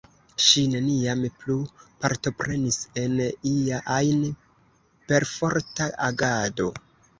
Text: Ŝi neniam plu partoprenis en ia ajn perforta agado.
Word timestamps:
Ŝi 0.43 0.61
neniam 0.69 1.19
plu 1.41 1.57
partoprenis 2.05 2.79
en 3.03 3.15
ia 3.51 3.83
ajn 3.99 4.25
perforta 5.13 5.93
agado. 6.11 6.75